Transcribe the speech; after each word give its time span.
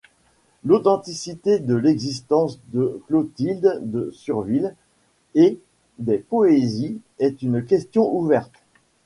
L'authenticité 0.65 1.59
de 1.59 1.75
l'existence 1.75 2.59
de 2.73 2.99
Clotilde 3.05 3.81
de 3.83 4.09
Surville 4.09 4.73
et 5.35 5.59
des 5.99 6.17
poésies 6.17 6.99
est 7.19 7.43
une 7.43 7.63
question 7.63 8.11
ouverte. 8.11 8.51